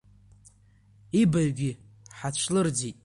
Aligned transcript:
Ибаҩгьы 1.21 1.71
ҳацәлырӡит. 2.17 2.97